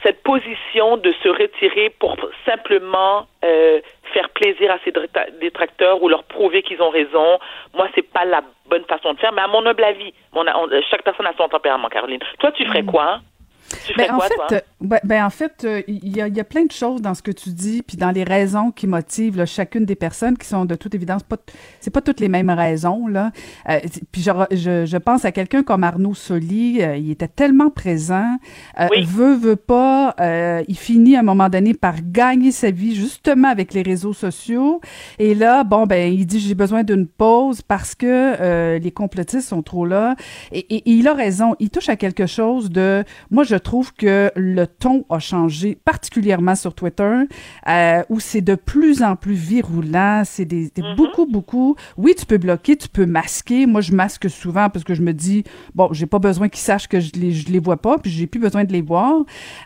cette 0.05 0.23
position 0.23 0.97
de 0.99 1.13
se 1.23 1.29
retirer 1.29 1.91
pour 1.91 2.17
simplement 2.45 3.27
euh, 3.45 3.81
faire 4.13 4.29
plaisir 4.31 4.71
à 4.71 4.79
ses 4.85 4.93
détracteurs 5.41 6.03
ou 6.03 6.09
leur 6.09 6.25
prouver 6.25 6.63
qu'ils 6.63 6.81
ont 6.83 6.91
raison, 6.91 7.39
moi 7.75 7.89
c'est 7.95 8.09
pas 8.09 8.25
la 8.25 8.43
bonne 8.67 8.85
façon 8.85 9.15
de 9.15 9.19
faire. 9.19 9.33
Mais 9.33 9.43
à 9.43 9.49
mon 9.49 9.65
humble 9.67 9.85
avis, 9.85 10.13
chaque 10.91 11.03
personne 11.03 11.27
a 11.27 11.33
son 11.37 11.49
tempérament, 11.49 11.89
Caroline. 11.89 12.21
Toi, 12.39 12.53
tu 12.53 12.65
ferais 12.67 12.85
quoi? 12.85 13.21
Hein? 13.91 13.95
Ben, 13.97 14.15
en, 14.15 14.21
fait, 14.21 14.65
ben, 14.81 15.01
ben, 15.05 15.25
en 15.25 15.31
fait, 15.31 15.55
il 15.63 15.69
euh, 15.69 15.83
y, 15.87 16.21
a, 16.21 16.29
y, 16.29 16.41
a, 16.41 16.45
plein 16.45 16.65
de 16.65 16.73
choses 16.73 17.03
dans 17.03 17.15
ce 17.15 17.23
que 17.23 17.31
tu 17.31 17.51
dis, 17.51 17.83
puis 17.83 17.97
dans 17.97 18.11
les 18.11 18.25
raisons 18.25 18.71
qui 18.71 18.87
motivent 18.87 19.37
là, 19.37 19.47
chacune 19.47 19.85
des 19.85 19.95
personnes, 19.95 20.37
qui 20.37 20.47
sont 20.47 20.65
de 20.65 20.75
toute 20.75 20.95
évidence 20.95 21.23
pas, 21.23 21.37
c'est 21.81 21.91
pas 21.91 22.01
toutes 22.01 22.21
les 22.21 22.29
mêmes 22.29 22.51
raisons 22.51 23.07
là. 23.07 23.33
Euh, 23.69 23.81
puis 24.13 24.23
je, 24.23 24.31
je, 24.53 24.87
je, 24.87 24.97
pense 24.97 25.25
à 25.25 25.33
quelqu'un 25.33 25.63
comme 25.63 25.85
Arnaud 25.85 26.15
Soli, 26.15 26.83
euh, 26.83 26.97
il 26.97 27.11
était 27.11 27.29
tellement 27.29 27.71
présent, 27.71 28.37
euh, 28.81 28.87
oui. 28.91 29.05
veut 29.05 29.35
veut 29.35 29.57
pas, 29.57 30.15
euh, 30.21 30.63
il 30.69 30.77
finit 30.77 31.17
à 31.17 31.21
un 31.21 31.23
moment 31.23 31.49
donné 31.49 31.75
par 31.75 31.97
gagner 32.03 32.53
sa 32.53 32.71
vie 32.71 32.95
justement 32.95 33.49
avec 33.49 33.75
les 33.75 33.83
réseaux 33.83 34.13
sociaux. 34.13 34.81
Et 35.19 35.35
là, 35.35 35.65
bon 35.65 35.87
ben, 35.87 36.13
il 36.13 36.27
dit 36.27 36.41
j'ai 36.41 36.55
besoin 36.55 36.83
d'une 36.83 37.07
pause 37.07 37.63
parce 37.63 37.95
que 37.95 38.77
les 38.79 38.91
complotistes 38.91 39.49
sont 39.49 39.63
trop 39.63 39.87
là. 39.87 40.17
Et, 40.53 40.59
et, 40.75 40.77
et 40.77 40.93
il 40.93 41.09
a 41.09 41.15
raison, 41.15 41.55
il 41.59 41.71
touche 41.71 41.89
à 41.89 41.97
quelque 41.97 42.27
chose 42.27 42.71
de, 42.71 43.05
moi 43.31 43.45
je 43.45 43.57
trouve 43.57 43.76
que 43.97 44.31
le 44.37 44.67
ton 44.67 45.05
a 45.11 45.19
changé, 45.19 45.79
particulièrement 45.85 46.55
sur 46.55 46.75
Twitter, 46.75 47.23
euh, 47.69 48.03
où 48.09 48.21
c'est 48.21 48.41
de 48.41 48.55
plus 48.55 49.03
en 49.03 49.17
plus 49.17 49.35
virulent. 49.35 50.23
C'est 50.25 50.45
des, 50.45 50.71
des 50.75 50.83
mm 50.83 50.85
-hmm. 50.85 50.97
beaucoup, 50.97 51.27
beaucoup. 51.27 51.77
Oui, 51.97 52.15
tu 52.19 52.27
peux 52.27 52.39
bloquer, 52.39 52.77
tu 52.77 52.89
peux 52.89 53.07
masquer. 53.07 53.67
Moi, 53.67 53.81
je 53.81 53.93
masque 53.93 54.29
souvent 54.31 54.69
parce 54.71 54.85
que 54.85 54.95
je 54.95 55.03
me 55.03 55.13
dis, 55.13 55.45
bon, 55.75 55.89
j'ai 55.93 56.07
pas 56.07 56.19
besoin 56.19 56.49
qu'ils 56.49 56.61
sachent 56.71 56.89
que 56.89 57.01
je 57.01 57.13
les, 57.21 57.33
je 57.33 57.49
les 57.51 57.61
vois 57.61 57.77
pas, 57.77 57.99
puis 57.99 58.11
j'ai 58.11 58.27
plus 58.27 58.41
besoin 58.41 58.65
de 58.65 58.73
les 58.73 58.83
voir. 58.83 59.13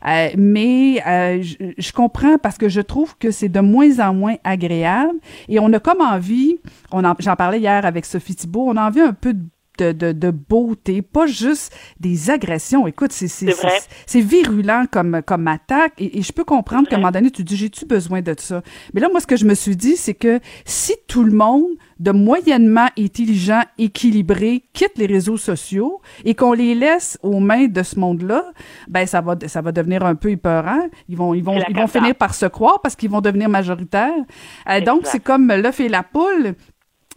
Euh, 0.06 0.28
mais 0.36 1.02
euh, 1.06 1.42
je, 1.42 1.54
je, 1.78 1.92
comprends 1.92 2.38
parce 2.38 2.58
que 2.58 2.68
je 2.68 2.80
trouve 2.80 3.16
que 3.18 3.30
c'est 3.30 3.48
de 3.48 3.60
moins 3.60 3.98
en 4.06 4.14
moins 4.14 4.36
agréable. 4.44 5.18
Et 5.48 5.58
on 5.60 5.72
a 5.72 5.80
comme 5.80 6.00
envie, 6.00 6.58
on 6.92 7.02
j'en 7.18 7.36
parlais 7.36 7.60
hier 7.60 7.84
avec 7.84 8.04
Sophie 8.04 8.34
Thibault, 8.34 8.66
on 8.68 8.76
a 8.76 8.86
envie 8.88 9.00
un 9.00 9.12
peu 9.12 9.34
de 9.34 9.42
de, 9.80 9.92
de, 9.92 10.12
de, 10.12 10.30
beauté, 10.30 11.02
pas 11.02 11.26
juste 11.26 11.74
des 11.98 12.30
agressions. 12.30 12.86
Écoute, 12.86 13.12
c'est 13.12 14.20
virulent 14.20 14.84
comme, 14.90 15.22
comme 15.24 15.48
attaque 15.48 15.94
et, 15.98 16.18
et 16.18 16.22
je 16.22 16.32
peux 16.32 16.44
comprendre 16.44 16.88
qu'à 16.88 16.96
un 16.96 16.98
moment 16.98 17.10
donné, 17.10 17.30
tu 17.30 17.44
dis, 17.44 17.56
j'ai-tu 17.56 17.86
besoin 17.86 18.20
de 18.20 18.34
ça? 18.38 18.62
Mais 18.92 19.00
là, 19.00 19.08
moi, 19.10 19.20
ce 19.20 19.26
que 19.26 19.36
je 19.36 19.46
me 19.46 19.54
suis 19.54 19.76
dit, 19.76 19.96
c'est 19.96 20.14
que 20.14 20.40
si 20.64 20.94
tout 21.06 21.24
le 21.24 21.32
monde 21.32 21.70
de 21.98 22.12
moyennement 22.12 22.88
intelligent, 22.98 23.62
équilibré, 23.78 24.64
quitte 24.72 24.92
les 24.96 25.06
réseaux 25.06 25.36
sociaux 25.36 26.00
et 26.24 26.34
qu'on 26.34 26.52
les 26.52 26.74
laisse 26.74 27.18
aux 27.22 27.40
mains 27.40 27.66
de 27.66 27.82
ce 27.82 27.98
monde-là, 27.98 28.44
ben 28.88 29.06
ça 29.06 29.20
va 29.20 29.36
ça 29.46 29.60
va 29.60 29.70
devenir 29.70 30.04
un 30.04 30.14
peu 30.14 30.30
épeurant. 30.30 30.88
Ils 31.08 31.16
vont 31.16 31.34
ils 31.34 31.44
vont 31.44 31.60
ils 31.68 31.76
vont 31.76 31.86
finir 31.86 32.14
par 32.14 32.34
se 32.34 32.46
croire 32.46 32.80
parce 32.80 32.96
qu'ils 32.96 33.10
vont 33.10 33.20
devenir 33.20 33.48
majoritaires. 33.48 34.24
Euh, 34.68 34.80
donc 34.80 35.02
c'est 35.04 35.20
comme 35.20 35.48
l'œuf 35.48 35.80
et 35.80 35.88
la 35.88 36.02
poule. 36.02 36.54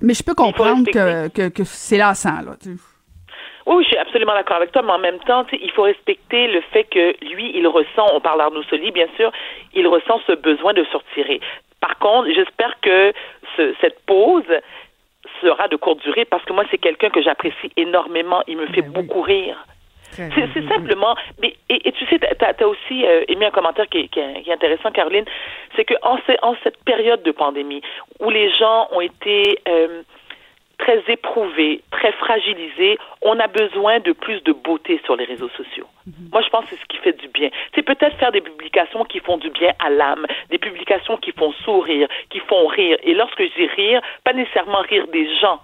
Mais 0.04 0.14
je 0.14 0.24
peux 0.24 0.36
comprendre 0.36 0.86
que, 0.86 1.30
que, 1.30 1.50
que 1.50 1.64
c'est 1.64 1.98
lassant, 1.98 2.42
là. 2.46 2.56
Oui, 3.66 3.84
je 3.84 3.88
suis 3.88 3.98
absolument 3.98 4.34
d'accord 4.34 4.58
avec 4.58 4.74
toi, 4.74 4.82
mais 4.82 4.92
en 4.92 5.00
même 5.00 5.20
temps, 5.20 5.46
il 5.54 5.72
faut 5.72 5.84
respecter 5.84 6.48
le 6.48 6.60
fait 6.74 6.84
que 6.84 7.16
lui, 7.26 7.52
il 7.56 7.66
ressent, 7.66 8.08
on 8.12 8.20
parle 8.20 8.40
d'Arnaud 8.40 8.64
Soli, 8.64 8.92
bien 8.92 9.08
sûr, 9.16 9.32
il 9.74 9.88
ressent 9.88 10.20
ce 10.28 10.34
besoin 10.34 10.74
de 10.74 10.84
sortir. 10.92 11.26
Par 11.80 11.98
contre, 12.00 12.28
j'espère 12.34 12.78
que 12.82 13.14
ce, 13.56 13.74
cette 13.80 14.06
pause 14.06 14.44
sera 15.42 15.70
de 15.70 15.78
courte 15.78 16.02
durée 16.04 16.26
parce 16.26 16.44
que 16.44 16.52
moi, 16.52 16.66
c'est 16.70 16.78
quelqu'un 16.78 17.10
que 17.10 17.22
j'apprécie 17.22 17.72
énormément. 17.78 18.44
Il 18.48 18.58
me 18.58 18.68
fait 18.68 18.82
ben 18.82 18.92
beaucoup 18.92 19.24
oui. 19.24 19.46
rire. 19.46 19.66
C'est 20.16 20.68
simplement. 20.68 21.16
Mais, 21.42 21.56
et, 21.70 21.92
tu 21.92 22.06
sais, 22.08 22.20
tu 22.20 22.64
as, 22.64 22.68
aussi 22.68 23.06
euh, 23.06 23.24
émis 23.28 23.46
un 23.46 23.52
commentaire 23.52 23.88
qui, 23.88 24.08
qui, 24.10 24.20
est 24.20 24.52
intéressant, 24.52 24.92
Caroline. 24.92 25.26
C'est 25.76 25.86
qu'en 25.86 26.18
en 26.42 26.56
cette 26.64 26.84
période 26.84 27.24
de 27.24 27.32
pandémie 27.32 27.82
où 28.20 28.30
les 28.30 28.50
gens 28.52 28.88
ont 28.92 29.02
été. 29.02 29.60
Euh, 29.68 30.04
très 30.84 31.02
éprouvés, 31.08 31.82
très 31.92 32.12
fragilisés, 32.14 32.98
on 33.22 33.40
a 33.40 33.48
besoin 33.48 34.00
de 34.00 34.12
plus 34.12 34.42
de 34.44 34.52
beauté 34.52 35.00
sur 35.06 35.16
les 35.16 35.24
réseaux 35.24 35.50
sociaux. 35.50 35.88
Mhm. 36.06 36.30
Moi, 36.32 36.42
je 36.42 36.50
pense 36.50 36.66
que 36.66 36.72
c'est 36.72 36.82
ce 36.82 36.86
qui 36.90 36.98
fait 36.98 37.14
du 37.14 37.30
bien. 37.30 37.50
C'est 37.74 37.84
peut-être 37.84 38.18
faire 38.18 38.34
des 38.34 38.42
publications 38.42 39.06
qui 39.06 39.20
font 39.20 39.38
du 39.38 39.50
bien 39.50 39.72
à 39.80 39.90
l'âme, 39.90 40.26
des 40.50 40.58
publications 40.58 41.18
qui 41.18 41.32
font 41.32 41.54
sourire, 41.64 42.08
qui 42.30 42.40
font 42.40 42.68
rire. 42.68 42.98
Et 43.04 43.14
lorsque 43.14 43.42
je 43.42 43.54
dis 43.56 43.68
rire, 43.68 44.02
pas 44.26 44.34
nécessairement 44.34 44.82
rire 44.82 45.08
des 45.08 45.28
gens. 45.40 45.62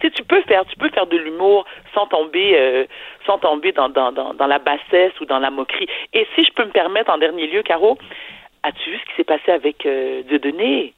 Tu 0.00 0.08
sais, 0.08 0.12
tu 0.12 0.24
peux 0.24 0.42
faire, 0.42 0.64
tu 0.66 0.76
peux 0.76 0.88
faire 0.88 1.06
de 1.06 1.16
l'humour 1.16 1.64
sans 1.94 2.06
tomber, 2.06 2.58
euh, 2.58 2.86
sans 3.26 3.38
tomber 3.38 3.72
dans, 3.72 3.88
dans, 3.88 4.12
dans, 4.12 4.46
la 4.46 4.58
bassesse 4.58 5.12
ou 5.20 5.26
dans 5.26 5.38
la 5.38 5.50
moquerie. 5.50 5.86
Et 6.12 6.26
si 6.34 6.44
je 6.44 6.52
peux 6.52 6.64
me 6.64 6.70
permettre, 6.70 7.10
en 7.10 7.18
dernier 7.18 7.46
lieu, 7.46 7.62
Caro, 7.62 7.98
as-tu 8.62 8.90
vu 8.90 8.98
ce 8.98 9.04
qui 9.10 9.16
s'est 9.16 9.24
passé 9.24 9.50
avec 9.50 9.84
euh, 9.84 10.22
Dieudonné? 10.22 10.94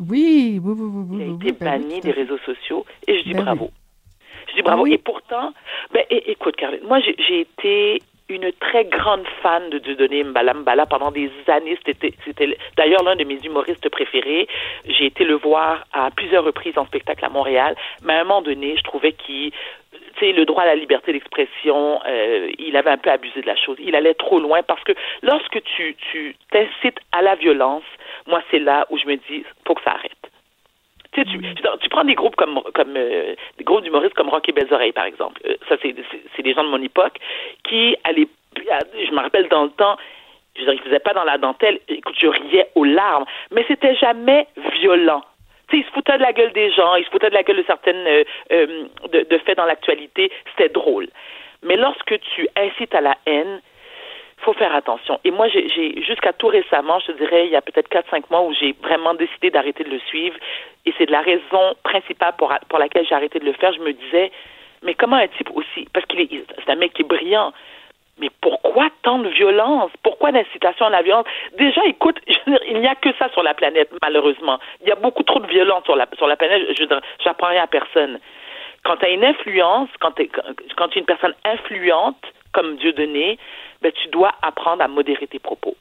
Oui, 0.00 0.60
oui, 0.62 0.74
oui, 0.76 1.04
oui. 1.10 1.16
Il 1.18 1.22
a 1.22 1.34
été 1.34 1.52
ben 1.52 1.78
banni 1.78 2.00
des 2.00 2.10
réseaux 2.10 2.38
sociaux 2.38 2.86
et 3.06 3.18
je 3.18 3.22
dis 3.22 3.34
ben 3.34 3.42
bravo. 3.42 3.70
Je 4.48 4.54
dis 4.54 4.62
bravo. 4.62 4.86
Ah 4.86 4.92
et 4.92 4.98
pourtant, 4.98 5.52
ben, 5.92 6.04
écoute, 6.10 6.56
Caroline, 6.56 6.86
moi, 6.86 6.98
j'ai 7.00 7.40
été 7.40 8.02
une 8.30 8.52
très 8.52 8.84
grande 8.84 9.26
fan 9.42 9.68
de 9.70 9.78
Dieudonné 9.78 10.24
Mbala 10.24 10.54
Mbala 10.54 10.86
pendant 10.86 11.10
des 11.10 11.30
années. 11.48 11.78
C'était, 11.84 12.12
c'était 12.24 12.56
d'ailleurs 12.76 13.02
l'un 13.02 13.16
de 13.16 13.24
mes 13.24 13.38
humoristes 13.44 13.88
préférés. 13.88 14.48
J'ai 14.86 15.06
été 15.06 15.24
le 15.24 15.34
voir 15.34 15.84
à 15.92 16.10
plusieurs 16.10 16.44
reprises 16.44 16.78
en 16.78 16.86
spectacle 16.86 17.24
à 17.24 17.28
Montréal. 17.28 17.76
Mais 18.02 18.14
à 18.14 18.20
un 18.20 18.24
moment 18.24 18.42
donné, 18.42 18.76
je 18.76 18.82
trouvais 18.82 19.12
qu'il 19.12 19.52
sais, 20.20 20.32
le 20.32 20.44
droit 20.44 20.62
à 20.62 20.66
la 20.66 20.76
liberté 20.76 21.12
d'expression, 21.12 22.00
euh, 22.06 22.50
il 22.58 22.76
avait 22.76 22.90
un 22.90 22.98
peu 22.98 23.10
abusé 23.10 23.40
de 23.40 23.46
la 23.46 23.56
chose. 23.56 23.76
Il 23.80 23.96
allait 23.96 24.14
trop 24.14 24.38
loin 24.38 24.62
parce 24.62 24.82
que 24.84 24.92
lorsque 25.22 25.62
tu, 25.62 25.96
tu 26.12 26.36
t'incites 26.52 26.98
à 27.12 27.22
la 27.22 27.34
violence, 27.34 27.84
moi, 28.26 28.42
c'est 28.50 28.58
là 28.58 28.86
où 28.90 28.98
je 28.98 29.06
me 29.06 29.16
dis, 29.16 29.44
faut 29.66 29.74
que 29.74 29.82
ça 29.82 29.92
arrête. 29.92 30.29
Tu, 31.12 31.22
sais, 31.22 31.28
tu, 31.80 31.88
prends 31.88 32.04
des 32.04 32.14
groupes 32.14 32.36
comme, 32.36 32.60
comme 32.74 32.94
euh, 32.96 33.34
des 33.58 33.64
groupes 33.64 33.82
d'humoristes 33.82 34.14
comme 34.14 34.28
Rocky 34.28 34.52
Belles 34.52 34.72
Oreilles, 34.72 34.92
par 34.92 35.06
exemple. 35.06 35.40
Euh, 35.44 35.56
ça, 35.68 35.76
c'est, 35.82 35.94
c'est 36.36 36.42
des 36.42 36.54
gens 36.54 36.62
de 36.62 36.68
mon 36.68 36.82
époque 36.82 37.18
qui, 37.64 37.96
allaient, 38.04 38.28
je 38.56 39.10
me 39.10 39.20
rappelle 39.20 39.48
dans 39.48 39.64
le 39.64 39.70
temps, 39.70 39.96
je 40.56 40.70
ils 40.70 40.80
faisaient 40.80 41.00
pas 41.00 41.14
dans 41.14 41.24
la 41.24 41.38
dentelle. 41.38 41.80
Écoute, 41.88 42.14
je 42.18 42.28
riais 42.28 42.68
aux 42.74 42.84
larmes, 42.84 43.24
mais 43.50 43.64
c'était 43.66 43.96
jamais 43.96 44.46
violent. 44.80 45.22
Tu 45.68 45.76
sais, 45.76 45.82
ils 45.82 45.86
se 45.86 45.92
foutaient 45.92 46.18
de 46.18 46.22
la 46.22 46.32
gueule 46.32 46.52
des 46.52 46.70
gens, 46.72 46.94
ils 46.94 47.04
se 47.04 47.10
foutaient 47.10 47.30
de 47.30 47.34
la 47.34 47.42
gueule 47.42 47.58
de 47.58 47.64
certaines 47.64 48.06
euh, 48.06 48.24
de, 49.12 49.26
de 49.28 49.38
faits 49.38 49.56
dans 49.56 49.66
l'actualité. 49.66 50.30
C'était 50.50 50.72
drôle. 50.72 51.08
Mais 51.62 51.76
lorsque 51.76 52.18
tu 52.34 52.48
incites 52.56 52.94
à 52.94 53.00
la 53.00 53.16
haine, 53.26 53.60
faut 54.40 54.52
faire 54.54 54.74
attention. 54.74 55.18
Et 55.24 55.30
moi, 55.30 55.48
j'ai 55.48 56.02
jusqu'à 56.02 56.32
tout 56.32 56.48
récemment, 56.48 56.98
je 57.00 57.12
dirais, 57.12 57.46
il 57.46 57.52
y 57.52 57.56
a 57.56 57.62
peut-être 57.62 57.88
4-5 57.90 58.24
mois 58.30 58.42
où 58.42 58.52
j'ai 58.54 58.74
vraiment 58.82 59.14
décidé 59.14 59.50
d'arrêter 59.50 59.84
de 59.84 59.90
le 59.90 59.98
suivre. 60.00 60.36
Et 60.86 60.94
c'est 60.98 61.06
de 61.06 61.12
la 61.12 61.20
raison 61.20 61.74
principale 61.82 62.34
pour, 62.38 62.52
laquelle 62.78 63.06
j'ai 63.06 63.14
arrêté 63.14 63.38
de 63.38 63.44
le 63.44 63.52
faire. 63.52 63.72
Je 63.72 63.80
me 63.80 63.92
disais, 63.92 64.30
mais 64.82 64.94
comment 64.94 65.16
un 65.16 65.28
type 65.28 65.50
aussi, 65.54 65.86
parce 65.92 66.06
qu'il 66.06 66.20
est, 66.20 66.44
c'est 66.64 66.70
un 66.70 66.76
mec 66.76 66.94
qui 66.94 67.02
est 67.02 67.04
brillant, 67.04 67.52
mais 68.18 68.30
pourquoi 68.40 68.88
tant 69.02 69.18
de 69.18 69.28
violence? 69.28 69.90
Pourquoi 70.02 70.30
l'incitation 70.30 70.86
à 70.86 70.90
la 70.90 71.02
violence? 71.02 71.26
Déjà, 71.56 71.84
écoute, 71.86 72.18
il 72.68 72.80
n'y 72.80 72.86
a 72.86 72.94
que 72.94 73.12
ça 73.18 73.30
sur 73.30 73.42
la 73.42 73.54
planète, 73.54 73.90
malheureusement. 74.02 74.58
Il 74.82 74.88
y 74.88 74.92
a 74.92 74.96
beaucoup 74.96 75.22
trop 75.22 75.40
de 75.40 75.46
violence 75.46 75.84
sur 75.84 75.96
la, 75.96 76.06
sur 76.16 76.26
la 76.26 76.36
planète. 76.36 76.62
Je 76.78 76.84
j'apprends 77.24 77.48
rien 77.48 77.62
à 77.62 77.66
personne. 77.66 78.20
Quand 78.84 78.96
tu 78.96 79.06
as 79.06 79.10
une 79.10 79.24
influence, 79.24 79.88
quand 80.00 80.12
tu 80.12 80.30
quand 80.76 80.96
es 80.96 80.98
une 80.98 81.06
personne 81.06 81.34
influente, 81.44 82.22
comme 82.52 82.76
Dieu 82.76 82.92
donné, 82.92 83.38
ben, 83.82 83.92
tu 83.92 84.08
dois 84.08 84.32
apprendre 84.42 84.82
à 84.82 84.88
modérer 84.88 85.26
tes 85.26 85.38
propos. 85.38 85.76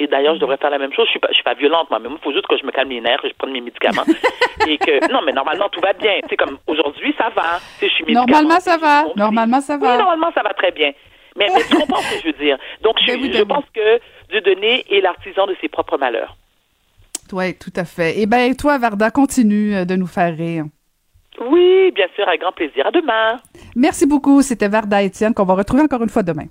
Et 0.00 0.06
d'ailleurs, 0.06 0.34
je 0.34 0.40
devrais 0.40 0.58
faire 0.58 0.70
la 0.70 0.78
même 0.78 0.92
chose. 0.92 1.06
Je 1.06 1.10
suis 1.10 1.18
pas, 1.18 1.28
je 1.30 1.34
suis 1.34 1.42
pas 1.42 1.54
violente, 1.54 1.90
moi, 1.90 1.98
mais 1.98 2.08
il 2.10 2.18
faut 2.22 2.32
juste 2.32 2.46
que 2.46 2.56
je 2.56 2.64
me 2.64 2.70
calme 2.70 2.90
les 2.90 3.00
nerfs, 3.00 3.20
que 3.20 3.28
je 3.28 3.34
prenne 3.34 3.52
mes 3.52 3.60
médicaments. 3.60 4.04
et 4.68 4.78
que, 4.78 5.12
non, 5.12 5.20
mais 5.24 5.32
normalement, 5.32 5.68
tout 5.68 5.80
va 5.80 5.92
bien. 5.92 6.20
C'est 6.28 6.36
comme, 6.36 6.58
aujourd'hui, 6.66 7.14
ça 7.18 7.30
va. 7.30 7.58
je 7.80 7.88
suis 7.88 8.12
Normalement, 8.12 8.60
ça 8.60 8.76
va. 8.76 9.06
Normalement, 9.16 9.60
ça 9.60 9.76
va. 9.76 9.92
Oui, 9.92 9.98
normalement, 9.98 10.30
ça 10.34 10.42
va 10.42 10.54
très 10.54 10.70
bien. 10.70 10.92
Mais, 11.36 11.48
mais 11.52 11.62
tu 11.68 11.76
comprends 11.80 12.00
ce 12.00 12.14
que 12.14 12.20
je 12.20 12.26
veux 12.26 12.44
dire. 12.44 12.58
Donc, 12.82 12.96
je, 13.00 13.12
ben 13.12 13.32
je 13.32 13.42
pense 13.42 13.64
que 13.74 14.00
Dieu 14.30 14.40
donné 14.40 14.84
est 14.88 15.00
l'artisan 15.00 15.46
de 15.46 15.56
ses 15.60 15.68
propres 15.68 15.98
malheurs. 15.98 16.36
Oui, 17.32 17.58
tout 17.58 17.72
à 17.74 17.84
fait. 17.84 18.14
Eh 18.18 18.26
bien, 18.26 18.52
toi, 18.54 18.78
Varda, 18.78 19.10
continue 19.10 19.74
euh, 19.74 19.84
de 19.84 19.96
nous 19.96 20.06
faire 20.06 20.34
rire. 20.36 20.64
Oui, 21.40 21.92
bien 21.94 22.06
sûr, 22.14 22.26
avec 22.26 22.40
grand 22.40 22.52
plaisir. 22.52 22.86
À 22.86 22.90
demain. 22.90 23.36
Merci 23.76 24.06
beaucoup. 24.06 24.42
C'était 24.42 24.68
Varda 24.68 25.02
Étienne 25.02 25.34
qu'on 25.34 25.44
va 25.44 25.54
retrouver 25.54 25.82
encore 25.82 26.02
une 26.02 26.08
fois 26.08 26.22
demain. 26.22 26.46